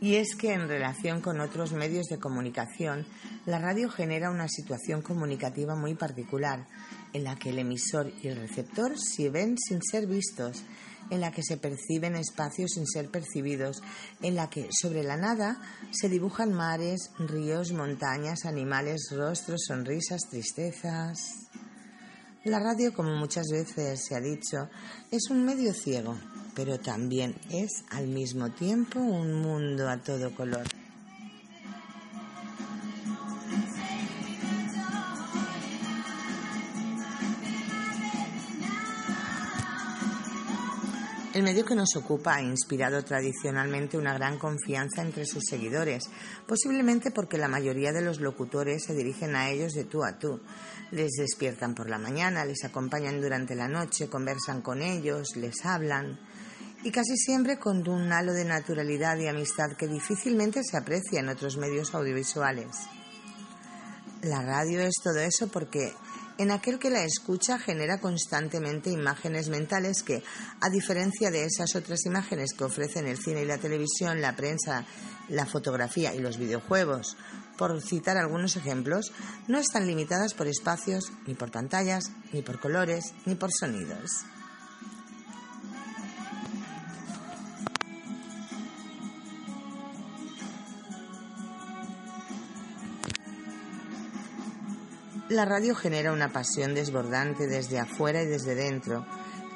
Y 0.00 0.14
es 0.14 0.34
que 0.34 0.54
en 0.54 0.66
relación 0.66 1.20
con 1.20 1.40
otros 1.40 1.72
medios 1.72 2.06
de 2.06 2.18
comunicación, 2.18 3.06
la 3.44 3.58
radio 3.58 3.90
genera 3.90 4.30
una 4.30 4.48
situación 4.48 5.02
comunicativa 5.02 5.76
muy 5.76 5.94
particular, 5.94 6.66
en 7.12 7.24
la 7.24 7.36
que 7.36 7.50
el 7.50 7.58
emisor 7.58 8.10
y 8.22 8.28
el 8.28 8.36
receptor 8.36 8.94
se 8.98 9.28
ven 9.28 9.58
sin 9.58 9.82
ser 9.82 10.06
vistos, 10.06 10.62
en 11.10 11.20
la 11.20 11.32
que 11.32 11.42
se 11.42 11.58
perciben 11.58 12.16
espacios 12.16 12.70
sin 12.74 12.86
ser 12.86 13.10
percibidos, 13.10 13.82
en 14.22 14.36
la 14.36 14.48
que 14.48 14.68
sobre 14.70 15.02
la 15.02 15.18
nada 15.18 15.60
se 15.90 16.08
dibujan 16.08 16.54
mares, 16.54 17.10
ríos, 17.18 17.72
montañas, 17.72 18.46
animales, 18.46 19.10
rostros, 19.10 19.64
sonrisas, 19.66 20.22
tristezas. 20.30 21.18
La 22.44 22.58
radio, 22.58 22.94
como 22.94 23.14
muchas 23.16 23.48
veces 23.50 24.06
se 24.06 24.14
ha 24.14 24.20
dicho, 24.20 24.70
es 25.10 25.28
un 25.28 25.44
medio 25.44 25.74
ciego, 25.74 26.16
pero 26.54 26.78
también 26.78 27.34
es 27.50 27.84
al 27.90 28.06
mismo 28.06 28.50
tiempo 28.50 28.98
un 28.98 29.34
mundo 29.34 29.88
a 29.88 29.98
todo 29.98 30.34
color. 30.34 30.66
El 41.32 41.44
medio 41.44 41.64
que 41.64 41.76
nos 41.76 41.94
ocupa 41.94 42.34
ha 42.34 42.42
inspirado 42.42 43.04
tradicionalmente 43.04 43.96
una 43.96 44.12
gran 44.12 44.36
confianza 44.36 45.00
entre 45.00 45.24
sus 45.24 45.44
seguidores, 45.48 46.10
posiblemente 46.44 47.12
porque 47.12 47.38
la 47.38 47.46
mayoría 47.46 47.92
de 47.92 48.02
los 48.02 48.20
locutores 48.20 48.84
se 48.84 48.94
dirigen 48.94 49.36
a 49.36 49.48
ellos 49.48 49.72
de 49.72 49.84
tú 49.84 50.02
a 50.02 50.18
tú. 50.18 50.40
Les 50.90 51.12
despiertan 51.12 51.76
por 51.76 51.88
la 51.88 51.98
mañana, 51.98 52.44
les 52.44 52.64
acompañan 52.64 53.20
durante 53.20 53.54
la 53.54 53.68
noche, 53.68 54.08
conversan 54.08 54.60
con 54.60 54.82
ellos, 54.82 55.36
les 55.36 55.64
hablan 55.64 56.18
y 56.82 56.90
casi 56.90 57.16
siempre 57.16 57.58
con 57.58 57.86
un 57.88 58.12
halo 58.12 58.32
de 58.32 58.44
naturalidad 58.44 59.18
y 59.18 59.28
amistad 59.28 59.76
que 59.76 59.86
difícilmente 59.86 60.62
se 60.64 60.76
aprecia 60.76 61.20
en 61.20 61.28
otros 61.28 61.56
medios 61.56 61.94
audiovisuales. 61.94 62.68
La 64.22 64.42
radio 64.42 64.80
es 64.80 64.94
todo 65.02 65.18
eso 65.18 65.48
porque 65.48 65.92
en 66.38 66.50
aquel 66.50 66.78
que 66.78 66.90
la 66.90 67.04
escucha 67.04 67.58
genera 67.58 68.00
constantemente 68.00 68.90
imágenes 68.90 69.50
mentales 69.50 70.02
que, 70.02 70.22
a 70.60 70.70
diferencia 70.70 71.30
de 71.30 71.44
esas 71.44 71.76
otras 71.76 72.06
imágenes 72.06 72.54
que 72.54 72.64
ofrecen 72.64 73.06
el 73.06 73.18
cine 73.18 73.42
y 73.42 73.46
la 73.46 73.58
televisión, 73.58 74.22
la 74.22 74.36
prensa, 74.36 74.86
la 75.28 75.44
fotografía 75.44 76.14
y 76.14 76.18
los 76.18 76.38
videojuegos, 76.38 77.16
por 77.58 77.78
citar 77.82 78.16
algunos 78.16 78.56
ejemplos, 78.56 79.12
no 79.48 79.58
están 79.58 79.86
limitadas 79.86 80.32
por 80.32 80.48
espacios, 80.48 81.12
ni 81.26 81.34
por 81.34 81.50
pantallas, 81.50 82.04
ni 82.32 82.40
por 82.40 82.58
colores, 82.58 83.12
ni 83.26 83.34
por 83.34 83.50
sonidos. 83.52 84.24
La 95.30 95.44
radio 95.44 95.76
genera 95.76 96.10
una 96.10 96.32
pasión 96.32 96.74
desbordante 96.74 97.46
desde 97.46 97.78
afuera 97.78 98.20
y 98.20 98.26
desde 98.26 98.56
dentro. 98.56 99.06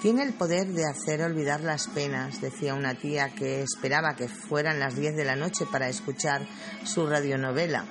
Tiene 0.01 0.23
el 0.23 0.33
poder 0.33 0.69
de 0.69 0.87
hacer 0.87 1.21
olvidar 1.21 1.63
las 1.63 1.89
penas, 1.89 2.41
decía 2.41 2.75
una 2.75 2.95
tía 2.95 3.35
que 3.35 3.61
esperaba 3.61 4.15
que 4.15 4.29
fueran 4.29 4.79
las 4.79 4.95
10 4.95 5.17
de 5.17 5.25
la 5.25 5.35
noche 5.35 5.67
para 5.67 5.89
escuchar 5.89 6.47
su 6.85 7.09
radionovela. 7.09 7.87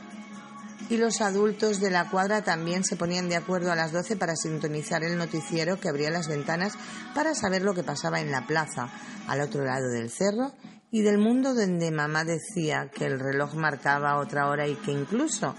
Y 0.90 0.96
los 0.96 1.20
adultos 1.20 1.82
de 1.82 1.92
la 1.92 2.10
cuadra 2.10 2.42
también 2.42 2.86
se 2.86 2.96
ponían 2.96 3.28
de 3.28 3.36
acuerdo 3.36 3.70
a 3.70 3.76
las 3.76 3.92
12 3.92 4.16
para 4.16 4.38
sintonizar 4.38 5.04
el 5.04 5.18
noticiero 5.18 5.78
que 5.78 5.90
abría 5.90 6.10
las 6.10 6.30
ventanas 6.30 6.76
para 7.14 7.36
saber 7.36 7.64
lo 7.64 7.74
que 7.74 7.84
pasaba 7.84 8.22
en 8.22 8.32
la 8.32 8.48
plaza, 8.48 8.88
al 9.28 9.42
otro 9.42 9.66
lado 9.66 9.90
del 9.90 10.10
cerro, 10.10 10.54
y 10.94 11.02
del 11.02 11.18
mundo 11.18 11.54
donde 11.54 11.92
mamá 11.92 12.24
decía 12.24 12.90
que 12.90 13.06
el 13.06 13.20
reloj 13.20 13.56
marcaba 13.56 14.20
otra 14.20 14.48
hora 14.48 14.66
y 14.66 14.76
que 14.76 14.92
incluso 14.92 15.54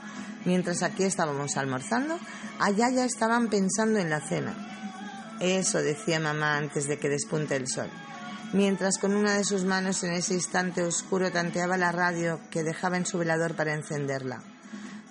Mientras 0.45 0.83
aquí 0.83 1.05
estábamos 1.05 1.57
almorzando, 1.57 2.19
allá 2.59 2.91
ya 2.91 3.05
estaban 3.05 3.49
pensando 3.49 3.99
en 3.99 4.11
la 4.11 4.21
cena. 4.21 4.55
Eso 5.41 5.79
decía 5.79 6.21
mamá 6.21 6.59
antes 6.59 6.87
de 6.87 6.99
que 6.99 7.09
despunte 7.09 7.57
el 7.57 7.67
sol. 7.67 7.89
Mientras 8.53 8.99
con 8.99 9.15
una 9.15 9.35
de 9.35 9.45
sus 9.45 9.65
manos 9.65 10.05
en 10.05 10.13
ese 10.13 10.35
instante 10.35 10.83
oscuro 10.83 11.33
tanteaba 11.33 11.77
la 11.77 11.93
radio 11.93 12.41
que 12.51 12.63
dejaba 12.63 12.99
en 12.99 13.07
su 13.07 13.19
velador 13.19 13.57
para 13.57 13.73
encenderla, 13.73 14.43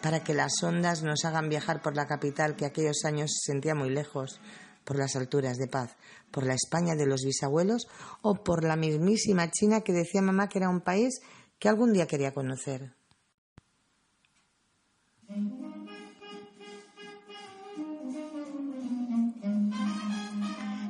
para 0.01 0.23
que 0.23 0.35
las 0.35 0.61
ondas 0.61 1.01
nos 1.01 1.25
hagan 1.25 1.49
viajar 1.49 1.81
por 1.81 1.95
la 1.95 2.05
capital 2.05 2.55
que 2.55 2.65
aquellos 2.65 3.03
años 3.03 3.31
se 3.33 3.51
sentía 3.51 3.73
muy 3.73 3.89
lejos, 3.89 4.39
por 4.83 4.97
las 4.97 5.15
alturas 5.15 5.57
de 5.57 5.67
paz, 5.67 5.95
por 6.31 6.45
la 6.45 6.53
España 6.53 6.95
de 6.95 7.05
los 7.05 7.21
bisabuelos 7.23 7.87
o 8.21 8.43
por 8.43 8.63
la 8.63 8.75
mismísima 8.75 9.49
China 9.51 9.81
que 9.81 9.93
decía 9.93 10.21
mamá 10.21 10.49
que 10.49 10.59
era 10.59 10.69
un 10.69 10.81
país 10.81 11.21
que 11.59 11.69
algún 11.69 11.93
día 11.93 12.07
quería 12.07 12.33
conocer. 12.33 12.93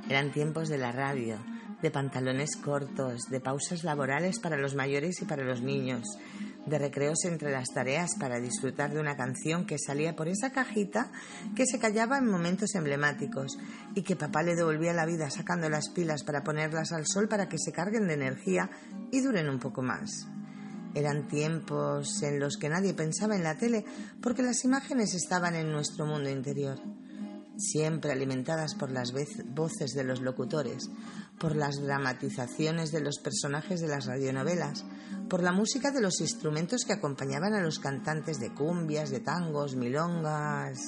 Eran 0.10 0.32
tiempos 0.32 0.69
de 0.69 0.77
la 0.77 0.91
radio, 0.91 1.39
de 1.82 1.91
pantalones 1.91 2.56
cortos, 2.56 3.23
de 3.29 3.39
pausas 3.39 3.84
laborales 3.84 4.39
para 4.39 4.58
los 4.58 4.75
mayores 4.75 5.21
y 5.21 5.25
para 5.25 5.43
los 5.43 5.62
niños, 5.62 6.03
de 6.65 6.80
recreos 6.80 7.26
entre 7.26 7.52
las 7.52 7.69
tareas 7.69 8.15
para 8.19 8.39
disfrutar 8.39 8.93
de 8.93 8.99
una 8.99 9.17
canción 9.17 9.65
que 9.65 9.78
salía 9.78 10.15
por 10.15 10.28
esa 10.28 10.52
cajita 10.52 11.12
que 11.56 11.65
se 11.65 11.80
callaba 11.80 12.17
en 12.17 12.30
momentos 12.30 12.76
emblemáticos 12.76 13.58
y 13.95 14.04
que 14.04 14.15
papá 14.15 14.43
le 14.43 14.56
devolvía 14.56 14.93
la 14.93 15.06
vida 15.06 15.30
sacando 15.30 15.69
las 15.69 15.89
pilas 15.89 16.23
para 16.23 16.43
ponerlas 16.43 16.91
al 16.91 17.06
sol 17.06 17.28
para 17.28 17.49
que 17.49 17.58
se 17.58 17.71
carguen 17.71 18.08
de 18.08 18.13
energía 18.13 18.69
y 19.12 19.21
duren 19.21 19.49
un 19.49 19.60
poco 19.60 19.82
más. 19.82 20.28
Eran 20.95 21.28
tiempos 21.28 22.21
en 22.21 22.39
los 22.39 22.58
que 22.58 22.69
nadie 22.69 22.93
pensaba 22.93 23.36
en 23.36 23.43
la 23.43 23.58
tele 23.58 23.84
porque 24.21 24.43
las 24.43 24.63
imágenes 24.63 25.15
estaban 25.15 25.56
en 25.56 25.71
nuestro 25.71 26.06
mundo 26.06 26.30
interior, 26.30 26.80
siempre 27.58 28.12
alimentadas 28.12 28.76
por 28.76 28.91
las 28.91 29.12
voces 29.12 29.93
de 29.93 30.04
los 30.04 30.21
locutores, 30.21 30.89
por 31.43 31.58
las 31.58 31.82
dramatizaciones 31.82 32.93
de 32.93 33.01
los 33.01 33.19
personajes 33.19 33.82
de 33.82 33.89
las 33.89 34.06
radionovelas, 34.06 34.86
por 35.27 35.43
la 35.43 35.51
música 35.51 35.91
de 35.91 35.99
los 35.99 36.21
instrumentos 36.21 36.86
que 36.86 36.93
acompañaban 36.93 37.53
a 37.53 37.62
los 37.62 37.79
cantantes 37.79 38.39
de 38.39 38.53
cumbias, 38.53 39.10
de 39.10 39.19
tangos, 39.19 39.75
milongas. 39.75 40.79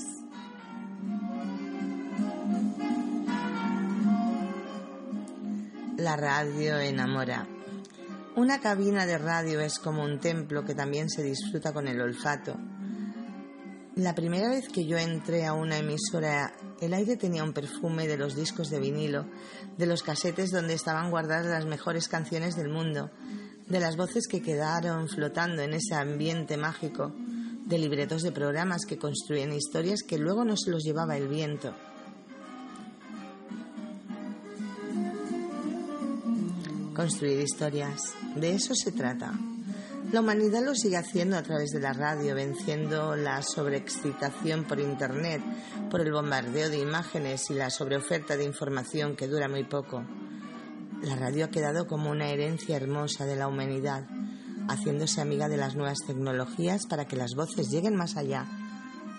La 5.98 6.16
radio 6.16 6.80
enamora. 6.80 7.46
Una 8.38 8.62
cabina 8.62 9.06
de 9.06 9.18
radio 9.18 9.60
es 9.60 9.78
como 9.78 10.06
un 10.06 10.22
templo 10.22 10.64
que 10.64 10.74
también 10.74 11.10
se 11.10 11.22
disfruta 11.22 11.74
con 11.74 11.90
el 11.90 12.00
olfato. 12.00 12.58
La 13.96 14.14
primera 14.14 14.50
vez 14.50 14.68
que 14.68 14.86
yo 14.86 14.98
entré 14.98 15.46
a 15.46 15.54
una 15.54 15.78
emisora, 15.78 16.54
el 16.82 16.94
aire 16.94 17.16
tenía 17.16 17.44
un 17.44 17.54
perfume 17.54 18.08
de 18.08 18.18
los 18.18 18.36
discos 18.36 18.70
de 18.70 18.80
vinilo, 18.80 19.26
de 19.78 19.86
los 19.86 20.04
casetes 20.04 20.52
donde 20.52 20.74
estaban 20.74 21.10
guardadas 21.10 21.46
las 21.46 21.66
mejores 21.66 22.08
canciones 22.08 22.56
del 22.56 22.70
mundo, 22.70 23.10
de 23.68 23.80
las 23.80 23.96
voces 23.96 24.28
que 24.28 24.42
quedaron 24.42 25.08
flotando 25.08 25.62
en 25.62 25.74
ese 25.74 25.96
ambiente 25.96 26.58
mágico, 26.58 27.14
de 27.66 27.78
libretos 27.78 28.22
de 28.22 28.32
programas 28.32 28.86
que 28.86 28.98
construían 28.98 29.54
historias 29.54 30.04
que 30.04 30.18
luego 30.18 30.44
no 30.44 30.58
se 30.58 30.72
los 30.72 30.84
llevaba 30.84 31.16
el 31.16 31.28
viento. 31.28 31.74
construir 36.96 37.42
historias. 37.42 38.14
De 38.36 38.56
eso 38.56 38.74
se 38.74 38.92
trata. 38.92 39.38
La 40.12 40.22
humanidad 40.22 40.64
lo 40.64 40.76
sigue 40.76 40.98
haciendo 40.98 41.36
a 41.36 41.44
través 41.44 41.72
de 41.72 41.80
la 41.80 41.92
radio, 41.92 42.36
venciendo 42.36 43.16
la 43.16 43.42
sobreexcitación 43.42 44.64
por 44.64 44.80
Internet, 44.80 45.42
por 45.90 46.02
el 46.02 46.12
bombardeo 46.12 46.70
de 46.70 46.78
imágenes 46.78 47.50
y 47.50 47.56
la 47.56 47.70
sobreoferta 47.70 48.38
de 48.38 48.46
información 48.46 49.16
que 49.16 49.28
dura 49.28 49.50
muy 49.50 49.64
poco. 49.64 50.04
La 51.02 51.16
radio 51.16 51.46
ha 51.46 51.50
quedado 51.50 51.88
como 51.88 52.12
una 52.12 52.30
herencia 52.30 52.78
hermosa 52.78 53.26
de 53.26 53.36
la 53.36 53.48
humanidad, 53.48 54.06
haciéndose 54.70 55.22
amiga 55.22 55.50
de 55.50 55.58
las 55.58 55.76
nuevas 55.76 56.00
tecnologías 56.06 56.86
para 56.86 57.06
que 57.06 57.18
las 57.18 57.34
voces 57.36 57.70
lleguen 57.70 57.96
más 57.96 58.16
allá, 58.16 58.46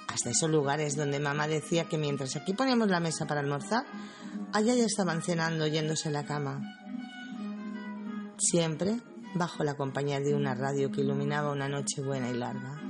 hasta 0.09 0.31
esos 0.31 0.51
lugares 0.51 0.97
donde 0.97 1.21
mamá 1.21 1.49
decía 1.49 1.89
que 1.89 1.99
mientras 1.99 2.37
aquí 2.37 2.55
poníamos 2.55 2.89
la 2.89 3.01
mesa 3.01 3.27
para 3.27 3.41
almorzar, 3.41 3.85
allá 4.53 4.75
ya 4.75 4.85
estaban 4.85 5.21
cenando 5.21 5.67
yéndose 5.67 6.09
a 6.09 6.13
la 6.13 6.25
cama. 6.25 6.63
Siempre 8.39 9.01
bajo 9.37 9.65
la 9.65 9.75
compañía 9.75 10.21
de 10.21 10.35
una 10.35 10.55
radio 10.55 10.91
que 10.91 11.03
iluminaba 11.03 11.53
una 11.53 11.69
noche 11.69 12.03
buena 12.03 12.31
y 12.31 12.35
larga. 12.35 12.81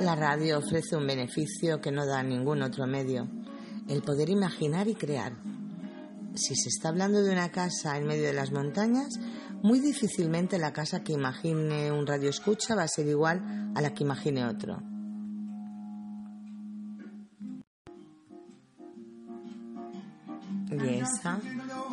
La 0.00 0.14
radio 0.14 0.58
ofrece 0.58 0.96
un 0.96 1.06
beneficio 1.06 1.80
que 1.80 1.90
no 1.90 2.04
da 2.04 2.22
ningún 2.22 2.62
otro 2.62 2.86
medio, 2.86 3.26
el 3.88 4.02
poder 4.02 4.28
imaginar 4.28 4.86
y 4.86 4.94
crear. 4.94 5.32
Si 6.34 6.54
se 6.56 6.68
está 6.68 6.90
hablando 6.90 7.22
de 7.22 7.32
una 7.32 7.50
casa 7.50 7.96
en 7.96 8.06
medio 8.06 8.24
de 8.24 8.34
las 8.34 8.52
montañas, 8.52 9.08
muy 9.62 9.80
difícilmente 9.80 10.58
la 10.58 10.74
casa 10.74 11.02
que 11.02 11.14
imagine 11.14 11.90
un 11.90 12.06
radio 12.06 12.28
escucha 12.28 12.74
va 12.74 12.82
a 12.82 12.88
ser 12.88 13.06
igual 13.06 13.72
a 13.74 13.80
la 13.80 13.94
que 13.94 14.02
imagine 14.02 14.44
otro. 14.44 14.93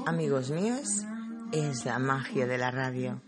Amigos 0.05 0.51
míos, 0.51 1.05
es 1.51 1.85
la 1.85 1.99
magia 1.99 2.47
de 2.47 2.57
la 2.57 2.71
radio. 2.71 3.21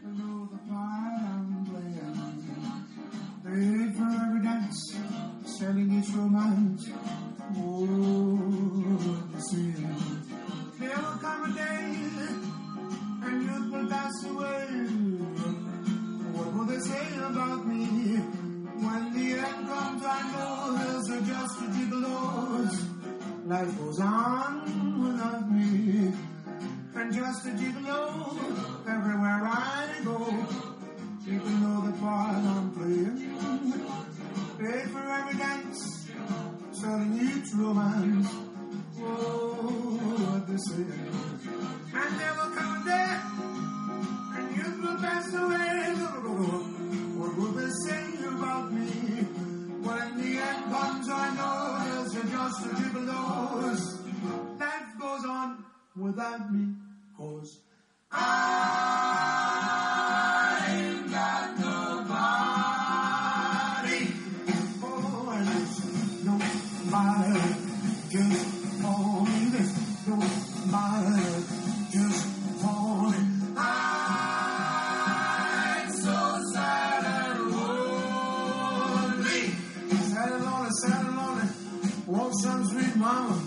Mama? 83.03 83.37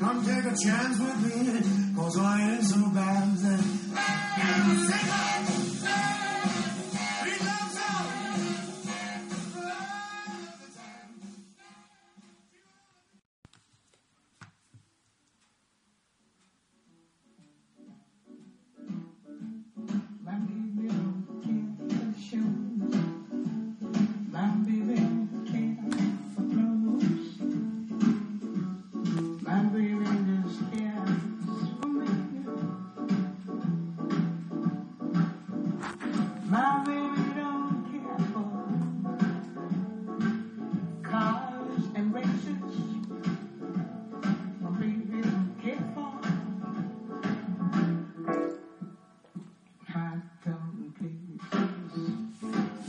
Come 0.00 0.24
take 0.24 0.44
a 0.52 0.56
chance 0.64 0.98
with 0.98 1.18
me, 1.24 1.94
cause 1.96 2.18
I 2.18 2.50
ain't 2.50 2.64
so 2.64 2.80
bad. 2.94 3.26
My 4.38 5.35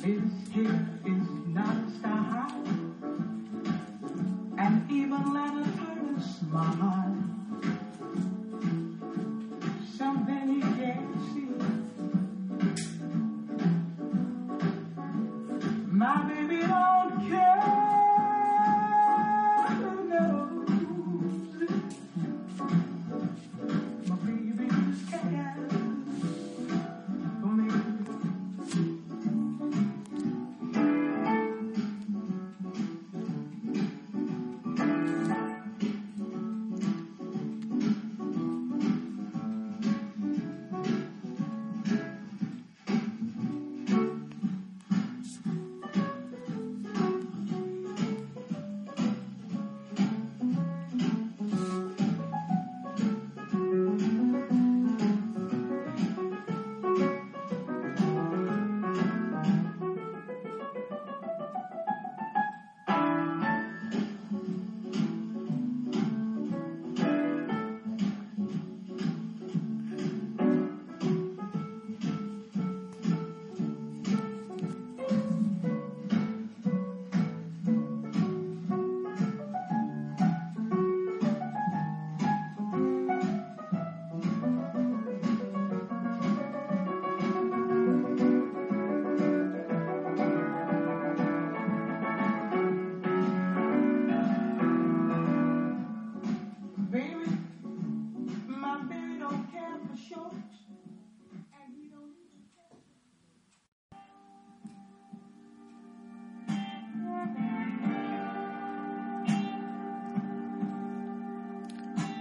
Here, 0.07 0.21
here. 0.53 1.16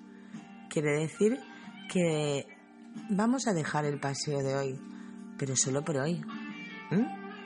quiere 0.71 1.01
decir 1.01 1.39
que 1.91 2.47
vamos 3.11 3.47
a 3.47 3.53
dejar 3.53 3.85
el 3.85 4.01
paseo 4.01 4.43
de 4.43 4.57
hoy, 4.57 4.81
pero 5.37 5.55
solo 5.57 5.85
por 5.85 5.99
hoy. 5.99 6.25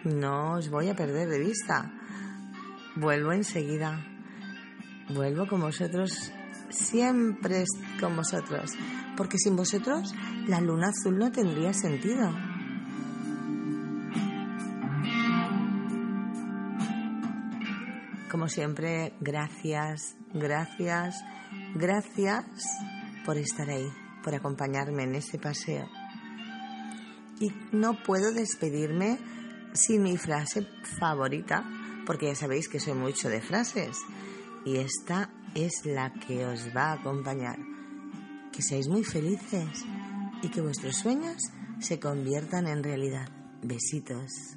No 0.04 0.52
os 0.54 0.70
voy 0.70 0.88
a 0.88 0.94
perder 0.94 1.28
de 1.28 1.40
vista. 1.40 1.92
Vuelvo 2.94 3.32
enseguida. 3.32 4.06
Vuelvo 5.08 5.46
con 5.46 5.60
vosotros, 5.60 6.32
siempre 6.70 7.64
con 8.00 8.16
vosotros, 8.16 8.72
porque 9.16 9.38
sin 9.38 9.57
vosotros 9.57 10.14
la 10.46 10.61
luna 10.61 10.88
azul 10.88 11.18
no 11.18 11.31
tendría 11.33 11.72
sentido. 11.72 12.33
Como 18.31 18.48
siempre, 18.48 19.14
gracias, 19.20 20.16
gracias, 20.35 21.16
gracias 21.74 22.44
por 23.24 23.38
estar 23.38 23.70
ahí, 23.70 23.88
por 24.22 24.35
acompañarme 24.35 25.05
en 25.05 25.14
este 25.14 25.38
paseo. 25.38 25.88
Y 27.40 27.52
no 27.72 28.02
puedo 28.02 28.33
despedirme 28.33 29.18
sin 29.72 30.02
mi 30.02 30.16
frase 30.16 30.66
favorita, 30.98 31.64
porque 32.07 32.26
ya 32.26 32.35
sabéis 32.35 32.68
que 32.68 32.81
soy 32.81 32.94
mucho 32.94 33.29
de 33.29 33.40
frases. 33.40 33.98
Y 34.64 34.79
esta 34.79 35.31
es 35.56 35.86
la 35.86 36.12
que 36.12 36.44
os 36.44 36.68
va 36.76 36.90
a 36.90 36.92
acompañar. 36.92 37.58
Que 38.52 38.62
seáis 38.62 38.88
muy 38.88 39.04
felices 39.04 39.84
y 40.42 40.48
que 40.48 40.60
vuestros 40.60 40.96
sueños 40.96 41.40
se 41.80 41.98
conviertan 41.98 42.66
en 42.66 42.84
realidad. 42.84 43.28
Besitos. 43.62 44.56